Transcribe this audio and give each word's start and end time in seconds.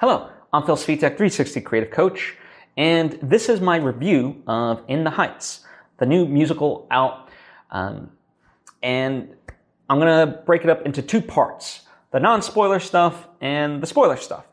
Hello, 0.00 0.30
I'm 0.50 0.64
Phil 0.64 0.76
Svitek, 0.76 1.18
360 1.18 1.60
Creative 1.60 1.90
Coach, 1.90 2.34
and 2.78 3.18
this 3.20 3.50
is 3.50 3.60
my 3.60 3.76
review 3.76 4.42
of 4.46 4.82
In 4.88 5.04
the 5.04 5.10
Heights, 5.10 5.60
the 5.98 6.06
new 6.06 6.24
musical 6.24 6.86
out. 6.90 7.28
Um, 7.70 8.10
and 8.82 9.28
I'm 9.90 9.98
gonna 9.98 10.42
break 10.46 10.64
it 10.64 10.70
up 10.70 10.86
into 10.86 11.02
two 11.02 11.20
parts 11.20 11.82
the 12.12 12.18
non 12.18 12.40
spoiler 12.40 12.80
stuff 12.80 13.28
and 13.42 13.82
the 13.82 13.86
spoiler 13.86 14.16
stuff. 14.16 14.46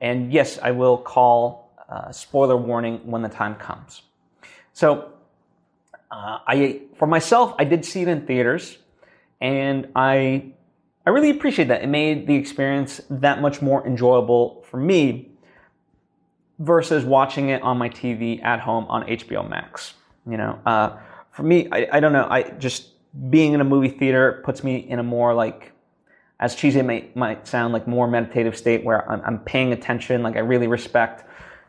And 0.00 0.32
yes, 0.32 0.58
I 0.60 0.72
will 0.72 0.98
call 0.98 1.70
uh, 1.88 2.10
spoiler 2.10 2.56
warning 2.56 2.98
when 3.04 3.22
the 3.22 3.28
time 3.28 3.54
comes. 3.54 4.02
So, 4.72 5.12
uh, 6.10 6.38
I, 6.48 6.80
for 6.96 7.06
myself, 7.06 7.54
I 7.60 7.64
did 7.64 7.84
see 7.84 8.02
it 8.02 8.08
in 8.08 8.26
theaters, 8.26 8.76
and 9.40 9.86
I 9.94 10.54
I 11.10 11.12
really 11.12 11.30
appreciate 11.30 11.66
that. 11.66 11.82
It 11.82 11.88
made 11.88 12.28
the 12.28 12.36
experience 12.36 13.00
that 13.10 13.40
much 13.40 13.60
more 13.60 13.84
enjoyable 13.84 14.64
for 14.70 14.76
me 14.76 15.32
versus 16.60 17.04
watching 17.04 17.48
it 17.48 17.60
on 17.62 17.78
my 17.78 17.88
TV 17.88 18.40
at 18.44 18.60
home 18.60 18.84
on 18.84 19.04
HBO 19.08 19.50
Max. 19.50 19.94
You 20.24 20.36
know, 20.36 20.60
uh, 20.64 20.96
for 21.32 21.42
me, 21.42 21.66
I, 21.72 21.88
I 21.94 21.98
don't 21.98 22.12
know. 22.12 22.28
I 22.30 22.50
just 22.60 22.90
being 23.28 23.54
in 23.54 23.60
a 23.60 23.64
movie 23.64 23.88
theater 23.88 24.40
puts 24.44 24.62
me 24.62 24.76
in 24.88 25.00
a 25.00 25.02
more 25.02 25.34
like, 25.34 25.72
as 26.38 26.54
cheesy 26.54 26.78
it 26.78 26.84
may, 26.84 27.10
might 27.16 27.44
sound, 27.44 27.72
like 27.72 27.88
more 27.88 28.06
meditative 28.06 28.56
state 28.56 28.84
where 28.84 29.10
I'm, 29.10 29.20
I'm 29.22 29.38
paying 29.40 29.72
attention. 29.72 30.22
Like 30.22 30.36
I 30.36 30.40
really 30.40 30.68
respect, 30.68 31.24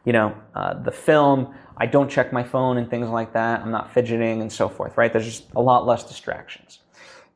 you 0.05 0.13
know, 0.13 0.37
uh, 0.53 0.75
the 0.83 0.91
film. 0.91 1.55
I 1.77 1.87
don't 1.87 2.11
check 2.11 2.31
my 2.31 2.43
phone 2.43 2.77
and 2.77 2.87
things 2.87 3.09
like 3.09 3.33
that. 3.33 3.61
I'm 3.61 3.71
not 3.71 3.91
fidgeting 3.91 4.41
and 4.41 4.53
so 4.53 4.69
forth. 4.69 4.97
Right? 4.97 5.11
There's 5.11 5.25
just 5.25 5.45
a 5.55 5.61
lot 5.61 5.87
less 5.87 6.03
distractions, 6.03 6.77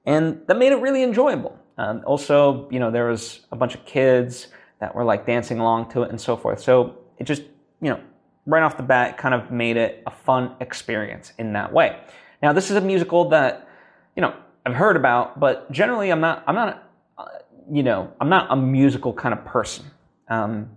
and 0.05 0.45
that 0.45 0.59
made 0.59 0.71
it 0.71 0.76
really 0.76 1.01
enjoyable. 1.01 1.57
Um, 1.77 2.02
also, 2.05 2.70
you 2.70 2.79
know, 2.79 2.91
there 2.91 3.07
was 3.07 3.45
a 3.52 3.55
bunch 3.55 3.75
of 3.75 3.85
kids 3.85 4.47
that 4.79 4.95
were 4.95 5.03
like 5.03 5.25
dancing 5.25 5.59
along 5.59 5.89
to 5.91 6.03
it 6.03 6.09
and 6.09 6.20
so 6.20 6.38
forth. 6.38 6.61
So 6.61 6.98
it 7.17 7.25
just, 7.25 7.43
you 7.81 7.89
know, 7.89 7.99
right 8.45 8.63
off 8.63 8.77
the 8.77 8.84
bat 8.84 9.17
kind 9.17 9.34
of 9.34 9.51
made 9.51 9.77
it 9.77 10.03
a 10.05 10.12
fun 10.12 10.55
experience 10.59 11.34
in 11.37 11.53
that 11.53 11.73
way. 11.73 11.99
Now, 12.41 12.53
this 12.53 12.70
is 12.70 12.77
a 12.77 12.81
musical 12.81 13.29
that, 13.29 13.68
you 14.15 14.21
know, 14.21 14.34
I've 14.65 14.76
heard 14.76 14.96
about, 14.96 15.40
but 15.40 15.71
generally 15.71 16.12
I'm 16.12 16.21
not, 16.21 16.43
I'm 16.48 16.55
not, 16.55 16.90
uh, 17.18 17.26
you 17.71 17.84
know, 17.84 18.12
I'm 18.20 18.29
not 18.29 18.48
a 18.51 18.55
musical 18.55 19.13
kind 19.13 19.34
of 19.34 19.43
person. 19.46 19.85
Um, 20.29 20.70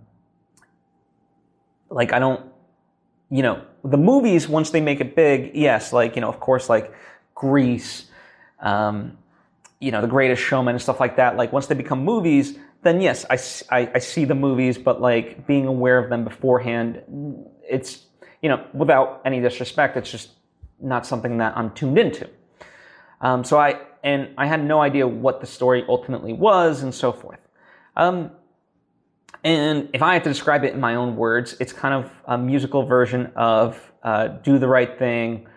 like 1.89 2.13
I 2.13 2.19
don't, 2.19 2.45
you 3.31 3.43
know, 3.43 3.61
the 3.83 3.97
movies, 3.97 4.47
once 4.47 4.71
they 4.71 4.81
make 4.81 4.99
it 4.99 5.15
big, 5.15 5.51
yes, 5.55 5.93
like, 5.93 6.15
you 6.15 6.21
know, 6.21 6.29
of 6.29 6.39
course, 6.39 6.69
like 6.69 6.93
Grease, 7.35 8.05
um, 8.59 9.17
you 9.79 9.91
know, 9.91 10.01
The 10.01 10.07
Greatest 10.07 10.41
Showman 10.41 10.75
and 10.75 10.81
stuff 10.81 10.99
like 10.99 11.15
that, 11.17 11.37
like 11.37 11.53
once 11.53 11.67
they 11.67 11.75
become 11.75 12.03
movies, 12.03 12.57
then 12.83 13.01
yes, 13.01 13.25
I, 13.29 13.37
I, 13.75 13.91
I, 13.95 13.99
see 13.99 14.25
the 14.25 14.35
movies, 14.35 14.77
but 14.77 15.01
like 15.01 15.45
being 15.45 15.67
aware 15.67 15.97
of 15.97 16.09
them 16.09 16.23
beforehand, 16.23 17.01
it's, 17.69 18.05
you 18.41 18.49
know, 18.49 18.65
without 18.73 19.21
any 19.25 19.41
disrespect, 19.41 19.97
it's 19.97 20.09
just 20.09 20.31
not 20.81 21.05
something 21.05 21.37
that 21.37 21.57
I'm 21.57 21.71
tuned 21.71 21.97
into. 21.97 22.29
Um, 23.21 23.43
so 23.43 23.59
I, 23.59 23.81
and 24.03 24.29
I 24.37 24.47
had 24.47 24.63
no 24.63 24.81
idea 24.81 25.07
what 25.07 25.41
the 25.41 25.47
story 25.47 25.85
ultimately 25.89 26.33
was 26.33 26.83
and 26.83 26.93
so 26.93 27.11
forth. 27.11 27.39
Um, 27.97 28.31
and 29.43 29.89
if 29.93 30.01
I 30.01 30.13
had 30.13 30.23
to 30.25 30.29
describe 30.29 30.63
it 30.63 30.73
in 30.73 30.79
my 30.79 30.95
own 30.95 31.15
words, 31.15 31.55
it's 31.59 31.73
kind 31.73 31.93
of 31.93 32.11
a 32.25 32.37
musical 32.37 32.83
version 32.83 33.31
of 33.35 33.91
uh, 34.03 34.27
Do 34.27 34.57
the 34.57 34.67
Right 34.67 34.97
Thing 34.97 35.47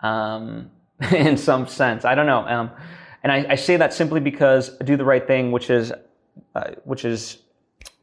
um, 0.00 0.70
in 1.12 1.36
some 1.36 1.66
sense. 1.66 2.04
I 2.04 2.14
don't 2.14 2.26
know. 2.26 2.46
Um, 2.46 2.70
and 3.22 3.30
I, 3.30 3.46
I, 3.50 3.54
say 3.54 3.76
that 3.76 3.92
simply 3.92 4.20
because 4.20 4.76
Do 4.78 4.96
the 4.96 5.04
Right 5.04 5.26
Thing, 5.26 5.52
which 5.52 5.70
is, 5.70 5.92
uh, 6.54 6.70
which 6.84 7.04
is 7.04 7.38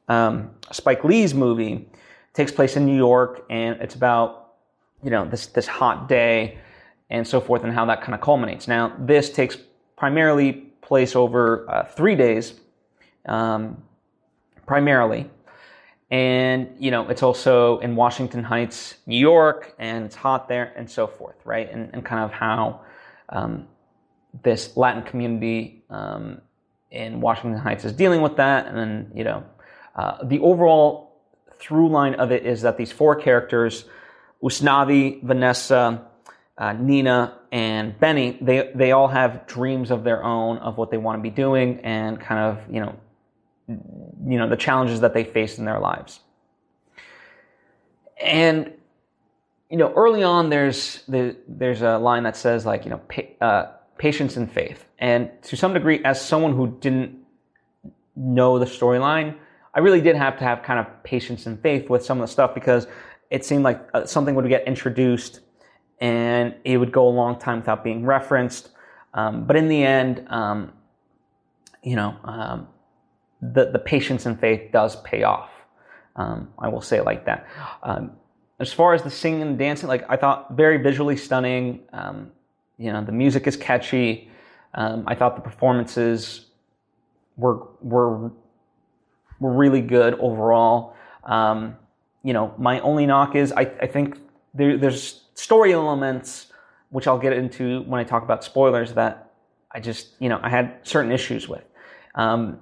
um, 0.08 0.52
Spike 0.72 1.03
Lee's 1.03 1.34
movie, 1.34 1.89
takes 2.34 2.52
place 2.52 2.78
in 2.78 2.86
New 2.86 2.95
York, 2.95 3.45
and 3.50 3.81
it's 3.81 3.95
about 3.95 4.53
you 5.03 5.09
know 5.09 5.26
this 5.26 5.48
this 5.48 5.67
hot 5.67 6.08
day 6.08 6.58
and 7.09 7.28
so 7.28 7.42
forth, 7.42 7.64
and 7.64 7.73
how 7.73 7.86
that 7.86 8.02
kind 8.02 8.14
of 8.14 8.22
culminates. 8.22 8.67
Now, 8.67 8.95
this 8.99 9.30
takes 9.32 9.58
primarily 9.98 10.54
place 10.82 11.16
over 11.16 11.70
uh, 11.70 11.86
three 11.86 12.16
days, 12.16 12.60
um, 13.26 13.82
primarily, 14.66 15.30
and 16.11 16.70
you 16.80 16.92
know 16.92 17.08
it's 17.10 17.23
also 17.23 17.80
in 17.80 17.95
Washington 17.95 18.43
Heights, 18.43 18.95
New 19.05 19.17
York, 19.20 19.76
and 19.80 20.05
it's 20.05 20.16
hot 20.16 20.48
there, 20.48 20.72
and 20.76 20.89
so 20.89 21.08
forth, 21.08 21.36
right? 21.45 21.72
And, 21.72 21.89
and 21.93 22.05
kind 22.05 22.23
of 22.23 22.32
how 22.32 22.82
um, 23.30 23.67
this 24.44 24.76
Latin 24.78 25.04
community 25.04 25.84
um, 25.90 26.42
in 26.92 27.22
Washington 27.22 27.60
Heights 27.60 27.86
is 27.86 27.94
dealing 27.94 28.22
with 28.22 28.38
that. 28.38 28.67
And 28.67 28.78
then, 28.78 29.12
you 29.16 29.23
know, 29.23 29.44
uh, 29.95 30.23
the 30.23 30.40
overall 30.40 31.17
through 31.58 31.90
line 31.90 32.16
of 32.16 32.32
it 32.32 32.45
is 32.45 32.62
that 32.62 32.78
these 32.78 32.92
four 32.92 33.16
characters, 33.16 33.86
Usnavi, 34.42 35.22
Vanessa, 35.23 36.06
uh, 36.58 36.73
Nina, 36.73 37.38
and 37.52 38.00
Benny, 38.00 38.38
they, 38.42 38.72
they 38.76 38.92
all 38.92 39.08
have 39.08 39.48
dreams 39.48 39.92
of 39.92 40.04
their 40.04 40.23
own 40.23 40.58
of 40.60 40.78
what 40.78 40.92
they 40.92 40.98
want 40.98 41.17
to 41.17 41.22
be 41.22 41.30
doing 41.30 41.80
and 41.82 42.20
kind 42.20 42.40
of, 42.40 42.73
you 42.73 42.80
know, 42.80 42.96
you 43.67 44.38
know, 44.38 44.50
the 44.50 44.58
challenges 44.58 45.02
that 45.02 45.14
they 45.14 45.23
face 45.23 45.58
in 45.58 45.66
their 45.66 45.80
lives. 45.80 46.20
And, 48.22 48.73
you 49.70 49.78
know, 49.78 49.94
early 49.94 50.23
on, 50.23 50.50
there's, 50.50 51.04
the, 51.08 51.36
there's 51.48 51.82
a 51.82 51.98
line 51.98 52.23
that 52.23 52.36
says 52.36 52.66
like, 52.66 52.86
you 52.86 52.92
know, 52.92 53.02
uh, 53.42 53.72
patience 53.99 54.37
and 54.37 54.52
faith. 54.52 54.86
And 54.98 55.30
to 55.43 55.55
some 55.55 55.73
degree, 55.73 56.04
as 56.04 56.20
someone 56.20 56.55
who 56.55 56.76
didn't 56.80 57.20
know 58.15 58.58
the 58.58 58.65
storyline, 58.65 59.36
I 59.76 59.80
really 59.80 60.02
did 60.02 60.15
have 60.15 60.39
to 60.39 60.43
have 60.45 60.64
kind 60.64 60.80
of 60.80 61.04
patience 61.04 61.45
and 61.45 61.61
faith 61.61 61.89
with 61.89 62.04
some 62.04 62.20
of 62.20 62.27
the 62.27 62.32
stuff 62.32 62.55
because 62.55 62.87
it 63.30 63.45
seemed 63.45 63.64
like 63.64 63.87
uh, 63.93 64.05
something 64.05 64.33
would 64.33 64.48
get 64.49 64.65
introduced 64.65 65.42
and 66.02 66.55
it 66.64 66.77
would 66.77 66.92
go 66.92 67.08
a 67.08 67.10
long 67.10 67.37
time 67.37 67.60
without 67.60 67.83
being 67.83 68.05
referenced. 68.05 68.70
Um, 69.14 69.45
but 69.45 69.55
in 69.55 69.67
the 69.67 69.83
end, 69.83 70.26
um, 70.30 70.73
you 71.83 71.95
know, 71.95 72.16
um, 72.23 72.67
the, 73.42 73.70
the 73.71 73.80
patience 73.80 74.26
and 74.26 74.39
faith 74.39 74.71
does 74.71 74.95
pay 75.02 75.23
off. 75.23 75.49
Um, 76.16 76.49
I 76.58 76.70
will 76.70 76.81
say 76.81 76.98
it 76.98 77.05
like 77.05 77.26
that. 77.26 77.48
Um, 77.83 78.11
as 78.60 78.73
far 78.73 78.93
as 78.93 79.04
the 79.04 79.10
singing 79.10 79.42
and 79.42 79.58
dancing, 79.58 79.87
like 79.87 80.05
I 80.10 80.16
thought 80.16 80.55
very 80.55 80.77
visually 80.77 81.16
stunning. 81.16 81.81
You 82.80 82.94
know, 82.94 83.04
the 83.04 83.12
music 83.12 83.45
is 83.45 83.58
catchy. 83.58 84.32
Um, 84.73 85.04
I 85.06 85.14
thought 85.14 85.36
the 85.36 85.42
performances 85.42 86.45
were 87.36 87.67
were 87.82 88.32
were 89.40 89.54
really 89.54 89.82
good 89.82 90.14
overall. 90.16 90.95
Um, 91.26 91.76
you 92.23 92.34
know, 92.34 92.54
my 92.58 92.80
only 92.80 93.06
knock 93.06 93.36
is 93.36 93.52
I, 93.52 93.62
I 93.82 93.88
think 93.88 94.17
there, 94.54 94.78
there's 94.78 95.26
story 95.36 95.73
elements 95.73 96.48
which 96.90 97.06
I'll 97.06 97.20
get 97.20 97.34
into 97.34 97.82
when 97.84 98.00
I 98.00 98.04
talk 98.04 98.23
about 98.23 98.44
spoilers 98.44 98.94
that 98.94 99.32
I 99.72 99.80
just 99.80 100.10
you 100.20 100.30
know 100.30 100.40
I 100.42 100.50
had 100.50 100.80
certain 100.84 101.11
issues 101.11 101.50
with. 101.50 101.64
Um, 102.16 102.60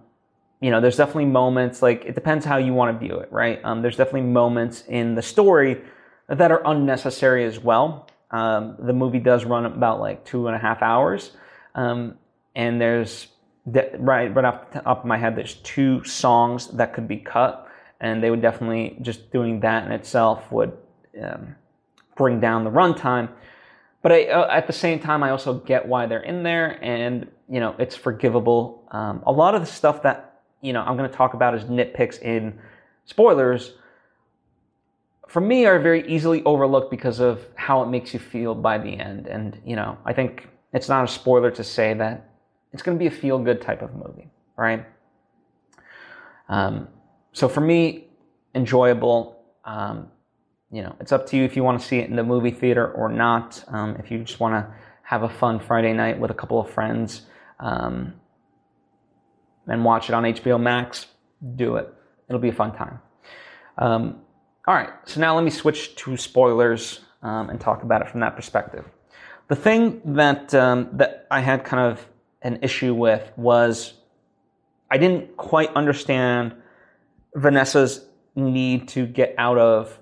you 0.60 0.72
know, 0.72 0.82
there's 0.82 0.98
definitely 0.98 1.26
moments 1.26 1.84
like 1.84 2.06
it 2.06 2.16
depends 2.16 2.44
how 2.44 2.58
you 2.58 2.74
want 2.74 3.00
to 3.00 3.08
view 3.08 3.20
it, 3.20 3.32
right? 3.32 3.62
Um, 3.64 3.84
there's 3.84 3.98
definitely 3.98 4.22
moments 4.22 4.84
in 4.88 5.14
the 5.14 5.22
story 5.22 5.82
that 6.28 6.52
are 6.52 6.62
unnecessary 6.66 7.46
as 7.46 7.60
well. 7.60 8.08
Um, 8.32 8.76
the 8.80 8.94
movie 8.94 9.20
does 9.20 9.46
run 9.46 9.66
about 9.66 10.00
like 10.00 10.26
two 10.26 10.48
and 10.48 10.56
a 10.56 10.60
half 10.60 10.82
hours, 10.82 11.32
um, 11.76 12.16
and 12.56 12.82
there's 12.82 13.28
right 13.66 14.34
right 14.34 14.46
off 14.46 14.72
the 14.72 14.80
top 14.80 15.00
of 15.00 15.06
my 15.06 15.18
head, 15.18 15.36
there's 15.36 15.56
two 15.56 16.04
songs 16.04 16.68
that 16.70 16.94
could 16.94 17.08
be 17.08 17.18
cut, 17.18 17.68
and 18.00 18.22
they 18.22 18.30
would 18.30 18.42
definitely 18.42 18.98
just 19.02 19.32
doing 19.32 19.60
that 19.62 19.86
in 19.86 19.92
itself 19.92 20.52
would 20.52 20.78
um, 21.22 21.56
bring 22.16 22.40
down 22.40 22.64
the 22.64 22.72
runtime. 22.72 23.30
But 24.02 24.12
I, 24.12 24.26
uh, 24.26 24.50
at 24.52 24.68
the 24.68 24.74
same 24.74 25.00
time, 25.00 25.24
I 25.24 25.32
also 25.32 25.56
get 25.56 25.86
why 25.86 26.06
they're 26.06 26.24
in 26.24 26.44
there, 26.44 26.80
and 26.84 27.28
you 27.50 27.60
know 27.60 27.76
it's 27.80 27.96
forgivable. 27.96 28.84
Um, 28.92 29.24
a 29.26 29.32
lot 29.32 29.56
of 29.56 29.62
the 29.62 29.68
stuff 29.68 30.04
that 30.04 30.42
you 30.62 30.74
know 30.74 30.82
I'm 30.82 30.98
going 30.98 31.10
to 31.10 31.16
talk 31.16 31.34
about 31.34 31.56
is 31.56 31.64
nitpicks 31.64 32.22
in 32.22 32.60
spoilers 33.06 33.74
for 35.28 35.42
me 35.42 35.66
are 35.66 35.80
very 35.80 36.08
easily 36.08 36.44
overlooked 36.44 36.90
because 36.90 37.20
of 37.20 37.46
how 37.56 37.84
it 37.84 37.88
makes 37.88 38.14
you 38.14 38.20
feel 38.20 38.56
by 38.56 38.78
the 38.78 38.90
end. 38.90 39.28
And, 39.28 39.60
you 39.66 39.76
know, 39.76 39.98
I 40.06 40.14
think 40.14 40.48
it's 40.74 40.90
not 40.90 41.04
a 41.04 41.08
spoiler 41.08 41.52
to 41.52 41.64
say 41.64 41.94
that 41.94 42.30
it's 42.74 42.82
going 42.84 42.98
to 42.98 43.00
be 43.00 43.08
a 43.08 43.12
feel 43.12 43.40
good 43.40 43.62
type 43.62 43.82
of 43.82 43.94
movie, 43.94 44.30
right? 44.58 44.86
Um, 46.50 46.88
so 47.34 47.50
for 47.50 47.62
me, 47.62 48.08
enjoyable. 48.56 49.42
Um, 49.66 50.10
you 50.72 50.82
know, 50.82 50.96
it's 51.00 51.12
up 51.12 51.28
to 51.28 51.38
you 51.38 51.44
if 51.44 51.56
you 51.56 51.64
want 51.64 51.80
to 51.82 51.88
see 51.88 52.00
it 52.00 52.10
in 52.10 52.16
the 52.16 52.24
movie 52.24 52.52
theater 52.52 52.92
or 52.92 53.10
not. 53.10 53.64
Um, 53.68 53.96
if 54.00 54.12
you 54.12 54.20
just 54.20 54.40
want 54.40 54.54
to 54.54 54.74
have 55.04 55.24
a 55.24 55.30
fun 55.30 55.60
Friday 55.60 55.94
night 55.94 56.20
with 56.20 56.32
a 56.32 56.34
couple 56.34 56.60
of 56.60 56.70
friends 56.70 57.24
um, 57.60 58.14
and 59.68 59.84
watch 59.84 60.10
it 60.10 60.14
on 60.14 60.24
HBO 60.24 60.60
Max, 60.60 61.08
do 61.56 61.76
it. 61.78 61.94
It'll 62.28 62.42
be 62.42 62.50
a 62.50 62.54
fun 62.54 62.74
time. 62.76 63.00
All 64.68 64.74
right, 64.74 64.90
so 65.06 65.22
now 65.22 65.34
let 65.34 65.46
me 65.46 65.50
switch 65.50 65.96
to 65.96 66.18
spoilers 66.18 67.00
um, 67.22 67.50
and 67.50 67.58
talk 67.58 67.84
about 67.84 68.02
it 68.02 68.10
from 68.10 68.20
that 68.20 68.36
perspective. 68.36 68.84
The 69.48 69.56
thing 69.56 70.02
that 70.04 70.54
um, 70.54 70.90
that 70.92 71.26
I 71.32 71.40
had 71.40 71.64
kind 71.64 71.90
of 71.90 72.06
an 72.42 72.60
issue 72.62 72.94
with 72.94 73.32
was 73.38 73.94
I 74.92 74.98
didn't 74.98 75.38
quite 75.38 75.74
understand 75.74 76.54
Vanessa's 77.34 78.08
need 78.36 78.90
to 78.90 79.06
get 79.06 79.36
out 79.38 79.58
of 79.58 79.98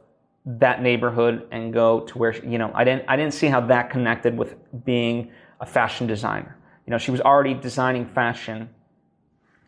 that 0.47 0.81
neighborhood 0.81 1.47
and 1.51 1.71
go 1.71 1.99
to 1.99 2.17
where 2.17 2.33
you 2.43 2.57
know 2.57 2.71
I 2.73 2.83
didn't 2.83 3.05
I 3.07 3.17
didn't 3.17 3.35
see 3.35 3.45
how 3.45 3.61
that 3.67 3.91
connected 3.91 4.35
with 4.35 4.55
being 4.83 5.29
a 5.59 5.67
fashion 5.67 6.07
designer. 6.07 6.57
You 6.87 6.91
know, 6.91 6.97
she 6.97 7.11
was 7.11 7.21
already 7.21 7.53
designing 7.53 8.07
fashion 8.07 8.71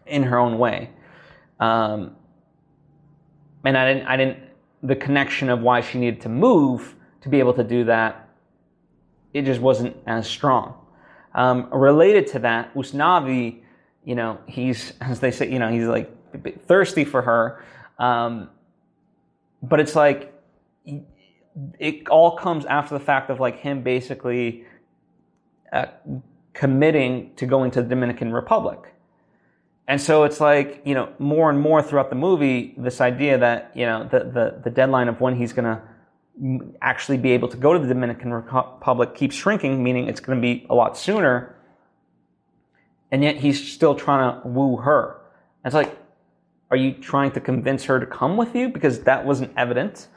in 0.08 0.24
her 0.24 0.40
own 0.40 0.58
way, 0.58 0.90
um, 1.60 2.16
and 3.64 3.78
I 3.78 3.94
didn't 3.94 4.08
I 4.08 4.18
didn't 4.18 4.47
the 4.84 4.96
connection 4.96 5.50
of 5.50 5.62
why 5.62 5.82
she 5.82 5.98
needed 5.98 6.22
to 6.22 6.30
move 6.30 6.96
to 7.22 7.30
be 7.30 7.40
able 7.40 7.54
to 7.54 7.64
do 7.64 7.84
that. 7.86 8.30
It 9.34 9.44
just 9.44 9.62
wasn't 9.62 9.96
as 10.06 10.28
strong. 10.28 10.76
Um, 11.34 11.70
related 11.72 12.28
to 12.28 12.40
that, 12.40 12.74
Usnavi, 12.74 13.62
you 14.04 14.16
know, 14.16 14.40
he's 14.48 14.94
as 15.02 15.20
they 15.20 15.32
say, 15.32 15.52
you 15.52 15.60
know, 15.60 15.70
he's 15.70 15.88
like 15.88 16.12
thirsty 16.68 17.06
for 17.06 17.22
her, 17.22 17.64
um, 18.00 18.50
but 19.62 19.80
it's 19.80 19.96
like 19.96 20.34
it 21.80 22.08
all 22.10 22.38
comes 22.38 22.66
after 22.66 22.98
the 22.98 23.04
fact 23.04 23.30
of 23.30 23.40
like 23.40 23.58
him 23.58 23.82
basically 23.82 24.66
uh, 25.74 25.88
committing 26.54 27.34
to 27.36 27.46
going 27.46 27.72
to 27.72 27.82
the 27.82 27.88
Dominican 27.88 28.32
Republic. 28.32 28.94
And 29.88 30.02
so 30.02 30.26
it's 30.26 30.42
like, 30.42 30.82
you 30.84 30.94
know, 30.94 31.14
more 31.18 31.50
and 31.50 31.60
more 31.60 31.82
throughout 31.82 32.10
the 32.10 32.16
movie, 32.16 32.76
this 32.78 33.00
idea 33.00 33.38
that, 33.38 33.72
you 33.74 33.86
know, 33.86 34.04
the, 34.04 34.20
the, 34.20 34.62
the 34.66 34.70
deadline 34.70 35.08
of 35.08 35.22
when 35.22 35.36
he's 35.36 35.54
going 35.54 35.66
to 35.66 35.82
actually 36.82 37.18
be 37.18 37.32
able 37.32 37.48
to 37.48 37.58
go 37.58 37.74
to 37.74 37.80
the 37.80 37.88
Dominican 37.88 38.34
Republic 38.34 39.16
keeps 39.16 39.36
shrinking, 39.36 39.82
meaning 39.82 40.08
it's 40.08 40.20
going 40.20 40.38
to 40.38 40.42
be 40.42 40.66
a 40.70 40.76
lot 40.76 40.98
sooner. 40.98 41.56
And 43.12 43.24
yet 43.24 43.38
he's 43.38 43.72
still 43.72 43.96
trying 43.96 44.42
to 44.42 44.48
woo 44.48 44.76
her. 44.78 45.22
And 45.64 45.74
it's 45.74 45.76
like, 45.76 45.98
are 46.70 46.78
you 46.78 46.92
trying 46.92 47.32
to 47.32 47.40
convince 47.40 47.86
her 47.86 48.00
to 48.00 48.06
come 48.06 48.36
with 48.36 48.56
you? 48.56 48.68
Because 48.68 49.00
that 49.02 49.26
wasn't 49.26 49.54
evident. 49.56 50.08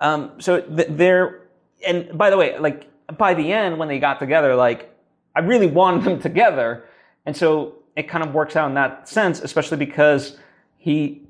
Um, 0.00 0.32
so 0.40 0.60
th- 0.60 0.88
there, 0.90 1.42
and 1.86 2.18
by 2.18 2.30
the 2.30 2.36
way, 2.36 2.58
like 2.58 2.88
by 3.16 3.34
the 3.34 3.52
end 3.52 3.78
when 3.78 3.86
they 3.86 4.00
got 4.00 4.18
together, 4.18 4.56
like 4.56 4.92
I 5.36 5.40
really 5.40 5.68
wanted 5.68 6.04
them 6.04 6.18
together, 6.22 6.84
and 7.24 7.36
so 7.36 7.76
it 7.96 8.08
kind 8.08 8.24
of 8.24 8.34
works 8.34 8.56
out 8.56 8.68
in 8.68 8.74
that 8.74 9.08
sense, 9.08 9.40
especially 9.40 9.76
because 9.76 10.36
he 10.76 11.22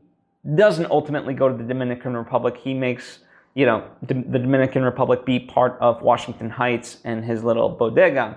doesn't 0.54 0.90
ultimately 0.90 1.34
go 1.34 1.48
to 1.48 1.56
the 1.56 1.64
Dominican 1.64 2.16
Republic. 2.16 2.56
He 2.56 2.74
makes 2.74 3.20
you 3.54 3.66
know 3.66 3.84
the 4.02 4.14
Dominican 4.14 4.82
Republic 4.82 5.24
be 5.24 5.40
part 5.40 5.76
of 5.80 6.02
Washington 6.02 6.50
Heights 6.50 6.98
and 7.04 7.24
his 7.24 7.42
little 7.42 7.68
bodega. 7.68 8.36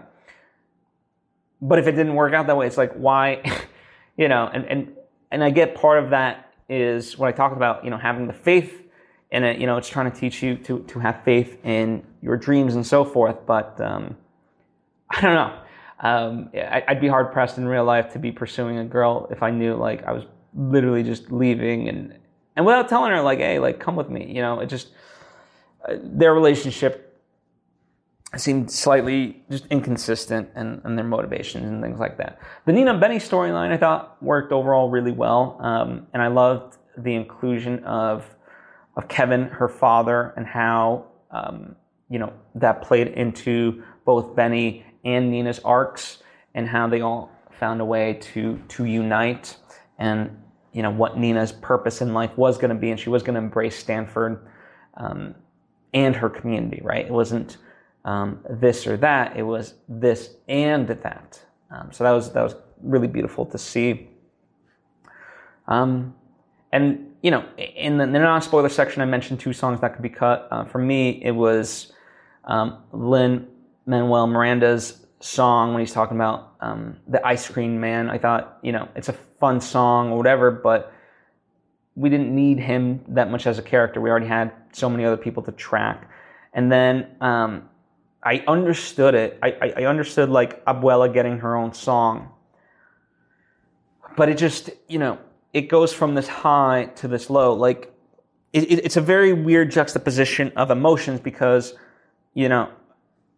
But 1.61 1.79
if 1.79 1.87
it 1.87 1.91
didn't 1.93 2.15
work 2.15 2.33
out 2.33 2.47
that 2.47 2.57
way, 2.57 2.67
it's 2.67 2.77
like 2.77 2.93
why, 2.93 3.41
you 4.17 4.27
know, 4.27 4.49
and 4.53 4.65
and 4.65 4.95
and 5.31 5.43
I 5.43 5.49
get 5.49 5.75
part 5.75 6.03
of 6.03 6.09
that 6.11 6.53
is 6.69 7.17
what 7.17 7.27
I 7.27 7.31
talked 7.31 7.55
about, 7.55 7.83
you 7.83 7.89
know, 7.89 7.97
having 7.97 8.27
the 8.27 8.33
faith 8.33 8.83
and 9.33 9.43
it, 9.43 9.57
you 9.57 9.65
know, 9.65 9.77
it's 9.77 9.89
trying 9.89 10.09
to 10.09 10.17
teach 10.17 10.43
you 10.43 10.55
to, 10.57 10.83
to 10.83 10.99
have 10.99 11.23
faith 11.23 11.57
in 11.65 12.03
your 12.21 12.37
dreams 12.37 12.75
and 12.75 12.85
so 12.85 13.03
forth. 13.03 13.45
But 13.47 13.81
um, 13.81 14.15
I 15.09 15.21
don't 15.21 15.33
know. 15.33 15.59
Um, 16.03 16.49
I, 16.53 16.83
would 16.89 16.99
be 16.99 17.07
hard 17.07 17.31
pressed 17.31 17.57
in 17.57 17.65
real 17.65 17.85
life 17.85 18.11
to 18.11 18.19
be 18.19 18.31
pursuing 18.31 18.77
a 18.77 18.83
girl 18.83 19.27
if 19.31 19.41
I 19.41 19.51
knew 19.51 19.75
like 19.75 20.03
I 20.03 20.11
was 20.11 20.25
literally 20.53 21.01
just 21.01 21.31
leaving 21.31 21.87
and 21.87 22.19
and 22.55 22.65
without 22.65 22.89
telling 22.89 23.11
her 23.11 23.21
like, 23.21 23.39
hey, 23.39 23.57
like 23.57 23.79
come 23.79 23.95
with 23.95 24.09
me. 24.09 24.31
You 24.31 24.41
know, 24.41 24.59
it 24.59 24.67
just 24.67 24.89
uh, 25.87 25.95
their 26.03 26.33
relationship 26.33 27.21
seemed 28.35 28.69
slightly 28.69 29.43
just 29.49 29.65
inconsistent 29.67 30.49
and, 30.55 30.81
and 30.83 30.97
their 30.97 31.05
motivations 31.05 31.65
and 31.65 31.81
things 31.81 31.99
like 31.99 32.17
that. 32.17 32.39
The 32.65 32.73
Nina 32.73 32.97
Benny 32.97 33.17
storyline 33.17 33.71
I 33.71 33.77
thought 33.77 34.21
worked 34.21 34.51
overall 34.51 34.89
really 34.89 35.11
well, 35.11 35.57
um, 35.61 36.07
and 36.13 36.21
I 36.21 36.27
loved 36.27 36.77
the 36.97 37.15
inclusion 37.15 37.83
of 37.85 38.25
of 38.95 39.07
Kevin, 39.07 39.45
her 39.45 39.69
father, 39.69 40.33
and 40.35 40.45
how 40.45 41.05
um, 41.31 41.75
you 42.09 42.19
know 42.19 42.33
that 42.55 42.81
played 42.81 43.07
into 43.07 43.83
both 44.05 44.35
Benny 44.35 44.85
and 45.03 45.31
Nina's 45.31 45.59
arcs, 45.59 46.19
and 46.53 46.67
how 46.67 46.87
they 46.87 47.01
all 47.01 47.31
found 47.51 47.81
a 47.81 47.85
way 47.85 48.13
to 48.21 48.59
to 48.69 48.85
unite, 48.85 49.57
and 49.97 50.37
you 50.71 50.81
know 50.81 50.91
what 50.91 51.17
Nina's 51.17 51.51
purpose 51.51 52.01
in 52.01 52.13
life 52.13 52.37
was 52.37 52.57
going 52.57 52.69
to 52.69 52.75
be, 52.75 52.91
and 52.91 52.99
she 52.99 53.09
was 53.09 53.23
going 53.23 53.35
to 53.35 53.41
embrace 53.41 53.77
Stanford 53.77 54.47
um, 54.95 55.35
and 55.93 56.15
her 56.15 56.29
community. 56.29 56.81
Right? 56.83 57.05
It 57.05 57.11
wasn't 57.11 57.57
um, 58.05 58.39
this 58.49 58.87
or 58.87 58.97
that; 58.97 59.35
it 59.35 59.43
was 59.43 59.75
this 59.87 60.35
and 60.47 60.87
that. 60.87 61.43
Um, 61.71 61.91
so 61.91 62.03
that 62.03 62.11
was 62.11 62.31
that 62.33 62.43
was 62.43 62.55
really 62.81 63.07
beautiful 63.07 63.45
to 63.47 63.57
see. 63.57 64.09
Um, 65.67 66.13
and 66.71 67.13
you 67.21 67.31
know, 67.31 67.45
in 67.57 67.97
the, 67.97 68.05
the 68.05 68.19
non-spoiler 68.19 68.69
section, 68.69 69.01
I 69.01 69.05
mentioned 69.05 69.39
two 69.39 69.53
songs 69.53 69.79
that 69.79 69.93
could 69.93 70.01
be 70.01 70.09
cut. 70.09 70.47
Uh, 70.51 70.65
for 70.65 70.79
me, 70.79 71.21
it 71.23 71.31
was 71.31 71.93
um, 72.43 72.83
Lin 72.91 73.47
Manuel 73.85 74.27
Miranda's 74.27 75.05
song 75.19 75.73
when 75.73 75.79
he's 75.79 75.93
talking 75.93 76.17
about 76.17 76.55
um, 76.61 76.97
the 77.07 77.25
ice 77.25 77.47
cream 77.49 77.79
man. 77.79 78.09
I 78.09 78.17
thought, 78.17 78.59
you 78.61 78.71
know, 78.71 78.87
it's 78.95 79.09
a 79.09 79.13
fun 79.13 79.61
song 79.61 80.11
or 80.11 80.17
whatever, 80.17 80.51
but 80.51 80.93
we 81.95 82.09
didn't 82.09 82.33
need 82.33 82.59
him 82.59 83.03
that 83.09 83.29
much 83.29 83.45
as 83.47 83.59
a 83.59 83.61
character. 83.61 84.01
We 84.01 84.09
already 84.09 84.27
had 84.27 84.51
so 84.71 84.89
many 84.89 85.05
other 85.05 85.17
people 85.17 85.43
to 85.43 85.51
track. 85.51 86.09
And 86.53 86.71
then 86.71 87.07
um, 87.21 87.69
I 88.23 88.43
understood 88.47 89.15
it. 89.15 89.39
I, 89.41 89.73
I 89.77 89.85
understood 89.85 90.29
like 90.29 90.63
Abuela 90.65 91.13
getting 91.13 91.39
her 91.39 91.55
own 91.55 91.73
song, 91.73 92.31
but 94.17 94.29
it 94.29 94.37
just, 94.37 94.69
you 94.87 94.99
know 94.99 95.19
it 95.53 95.69
goes 95.69 95.93
from 95.93 96.15
this 96.15 96.27
high 96.27 96.85
to 96.95 97.07
this 97.07 97.29
low. 97.29 97.53
Like 97.53 97.93
it, 98.51 98.63
it, 98.63 98.85
it's 98.85 98.97
a 98.97 99.01
very 99.01 99.33
weird 99.33 99.71
juxtaposition 99.71 100.51
of 100.55 100.71
emotions 100.71 101.19
because, 101.19 101.75
you 102.33 102.49
know, 102.49 102.69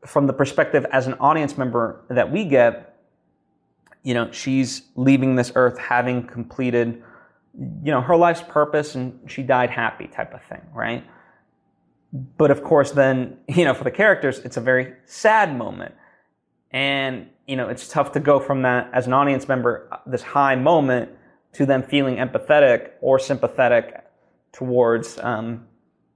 from 0.06 0.28
the 0.28 0.34
perspective 0.34 0.86
as 0.92 1.08
an 1.08 1.14
audience 1.16 1.58
member 1.58 2.04
that 2.10 2.32
we 2.32 2.46
get, 2.46 2.98
you 4.04 4.14
know, 4.14 4.32
she's 4.32 4.84
leaving 4.96 5.36
this 5.36 5.52
earth 5.56 5.78
having 5.78 6.26
completed, 6.28 7.02
you 7.58 7.92
know, 7.92 8.02
her 8.02 8.16
life's 8.16 8.44
purpose 8.48 8.96
and 8.96 9.20
she 9.28 9.42
died 9.42 9.70
happy 9.70 10.08
type 10.08 10.34
of 10.34 10.44
thing, 10.44 10.62
right? 10.74 11.04
But 12.38 12.52
of 12.52 12.64
course, 12.64 12.92
then, 12.92 13.38
you 13.48 13.66
know, 13.66 13.74
for 13.74 13.84
the 13.84 13.92
characters, 13.92 14.40
it's 14.40 14.58
a 14.58 14.62
very 14.62 14.94
sad 15.06 15.58
moment. 15.58 15.96
And, 16.72 17.28
you 17.48 17.56
know, 17.56 17.70
it's 17.70 17.88
tough 17.88 18.12
to 18.14 18.20
go 18.20 18.40
from 18.40 18.64
that 18.64 18.90
as 18.94 19.08
an 19.08 19.14
audience 19.14 19.48
member, 19.48 19.90
this 20.06 20.22
high 20.22 20.56
moment, 20.56 21.10
to 21.54 21.66
them 21.66 21.84
feeling 21.84 22.18
empathetic 22.18 22.92
or 23.00 23.18
sympathetic 23.18 24.04
towards, 24.52 25.18
um, 25.20 25.66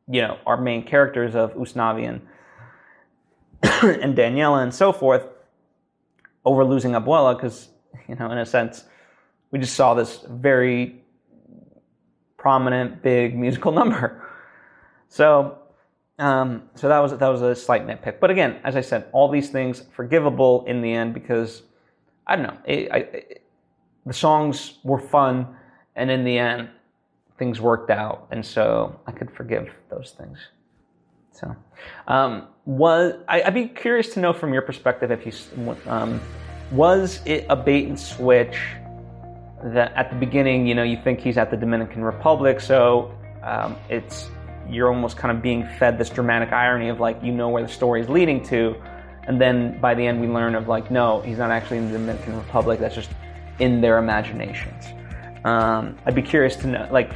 you 0.09 0.21
know, 0.21 0.37
our 0.45 0.59
main 0.59 0.83
characters 0.83 1.33
of 1.33 1.53
Usnavi 1.53 2.07
and, 2.09 2.21
and 3.63 4.15
Daniela 4.15 4.63
and 4.63 4.73
so 4.73 4.91
forth 4.91 5.23
over 6.45 6.63
losing 6.63 6.91
Abuela 6.91 7.35
because, 7.35 7.69
you 8.07 8.15
know, 8.15 8.31
in 8.31 8.37
a 8.37 8.45
sense, 8.45 8.85
we 9.51 9.59
just 9.59 9.75
saw 9.75 9.93
this 9.93 10.25
very 10.29 11.01
prominent, 12.37 13.01
big 13.01 13.37
musical 13.37 13.71
number. 13.79 14.25
So, 15.09 15.57
um, 16.19 16.63
so 16.75 16.89
that 16.89 16.99
was 16.99 17.17
that 17.17 17.27
was 17.27 17.41
a 17.41 17.55
slight 17.55 17.87
nitpick. 17.87 18.19
But 18.19 18.29
again, 18.29 18.59
as 18.63 18.75
I 18.75 18.81
said, 18.81 19.07
all 19.11 19.29
these 19.29 19.49
things 19.49 19.83
forgivable 19.93 20.65
in 20.65 20.81
the 20.81 20.91
end 20.91 21.13
because 21.13 21.63
I 22.27 22.35
don't 22.35 22.43
know. 22.43 22.57
It, 22.65 22.91
I, 22.91 22.97
it, 22.97 23.43
the 24.05 24.13
songs 24.13 24.79
were 24.83 24.99
fun, 24.99 25.47
and 25.95 26.11
in 26.11 26.23
the 26.23 26.37
end, 26.37 26.69
things 27.37 27.61
worked 27.61 27.89
out, 27.89 28.27
and 28.31 28.45
so 28.45 28.99
I 29.07 29.11
could 29.11 29.31
forgive 29.31 29.69
those 29.89 30.13
things. 30.17 30.39
So, 31.31 31.55
um, 32.07 32.47
was 32.65 33.15
I, 33.27 33.41
would 33.45 33.53
be 33.53 33.67
curious 33.67 34.13
to 34.13 34.19
know 34.19 34.33
from 34.33 34.53
your 34.53 34.61
perspective 34.61 35.11
if 35.11 35.25
you 35.25 35.77
um, 35.87 36.21
was 36.71 37.21
it 37.25 37.45
a 37.49 37.55
bait 37.55 37.87
and 37.87 37.99
switch 37.99 38.57
that 39.63 39.93
at 39.95 40.09
the 40.09 40.15
beginning, 40.15 40.67
you 40.67 40.75
know, 40.75 40.83
you 40.83 40.97
think 41.03 41.19
he's 41.19 41.37
at 41.37 41.51
the 41.51 41.57
Dominican 41.57 42.03
Republic, 42.03 42.59
so 42.59 43.13
um, 43.43 43.75
it's 43.89 44.29
you're 44.69 44.93
almost 44.93 45.17
kind 45.17 45.35
of 45.35 45.41
being 45.41 45.67
fed 45.79 45.97
this 45.97 46.09
dramatic 46.09 46.51
irony 46.51 46.89
of 46.89 46.99
like 46.99 47.21
you 47.23 47.31
know 47.31 47.49
where 47.49 47.63
the 47.63 47.69
story 47.69 48.01
is 48.01 48.09
leading 48.09 48.43
to, 48.45 48.75
and 49.23 49.41
then 49.41 49.79
by 49.79 49.93
the 49.93 50.05
end 50.05 50.21
we 50.21 50.27
learn 50.27 50.55
of 50.55 50.67
like 50.67 50.91
no, 50.91 51.21
he's 51.21 51.37
not 51.37 51.51
actually 51.51 51.77
in 51.77 51.91
the 51.91 51.97
Dominican 51.97 52.37
Republic. 52.37 52.79
That's 52.79 52.95
just 52.95 53.09
in 53.59 53.81
their 53.81 53.97
imaginations. 53.97 54.85
Um, 55.45 55.97
I'd 56.05 56.15
be 56.15 56.21
curious 56.21 56.55
to 56.57 56.67
know, 56.67 56.87
like, 56.91 57.13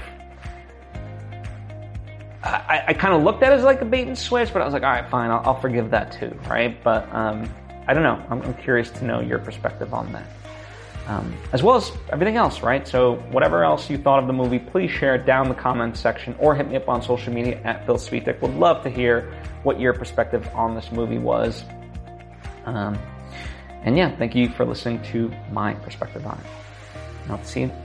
I, 2.43 2.83
I 2.89 2.93
kind 2.93 3.13
of 3.13 3.23
looked 3.23 3.41
at 3.41 3.53
it 3.53 3.55
as 3.55 3.63
like 3.63 3.81
a 3.81 3.85
bait 3.85 4.07
and 4.07 4.17
switch, 4.17 4.51
but 4.51 4.61
I 4.61 4.65
was 4.65 4.73
like, 4.73 4.83
all 4.83 4.91
right, 4.91 5.09
fine, 5.09 5.31
I'll, 5.31 5.41
I'll 5.45 5.59
forgive 5.59 5.91
that 5.91 6.11
too, 6.11 6.37
right? 6.49 6.81
But 6.83 7.11
um, 7.13 7.49
I 7.87 7.93
don't 7.93 8.03
know. 8.03 8.21
I'm, 8.29 8.41
I'm, 8.41 8.53
curious 8.55 8.89
to 8.91 9.05
know 9.05 9.21
your 9.21 9.39
perspective 9.39 9.93
on 9.93 10.11
that. 10.11 10.27
Um, 11.07 11.33
as 11.51 11.63
well 11.63 11.75
as 11.75 11.91
everything 12.11 12.37
else, 12.37 12.61
right? 12.61 12.87
So, 12.87 13.15
whatever 13.31 13.63
else 13.63 13.89
you 13.89 13.97
thought 13.97 14.19
of 14.19 14.27
the 14.27 14.33
movie, 14.33 14.59
please 14.59 14.89
share 14.89 15.15
it 15.15 15.25
down 15.25 15.47
in 15.47 15.49
the 15.53 15.59
comments 15.59 15.99
section 15.99 16.33
or 16.39 16.55
hit 16.55 16.69
me 16.69 16.77
up 16.77 16.87
on 16.87 17.01
social 17.01 17.33
media 17.33 17.59
at 17.63 17.85
Phil 17.85 17.95
Svitek. 17.95 18.41
Would 18.41 18.55
love 18.55 18.83
to 18.83 18.89
hear 18.89 19.33
what 19.63 19.79
your 19.79 19.93
perspective 19.93 20.47
on 20.53 20.75
this 20.75 20.91
movie 20.93 21.17
was. 21.17 21.65
Um, 22.65 22.97
and 23.83 23.97
yeah, 23.97 24.15
thank 24.15 24.33
you 24.33 24.47
for 24.49 24.65
listening 24.65 25.01
to 25.11 25.29
my 25.51 25.73
perspective 25.73 26.25
on 26.25 26.37
it. 26.37 26.45
And 27.23 27.31
I'll 27.33 27.43
see 27.43 27.61
you 27.61 27.82